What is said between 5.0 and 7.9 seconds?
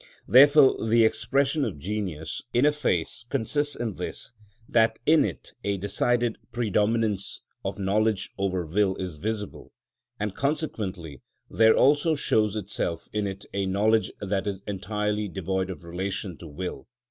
in it a decided predominance of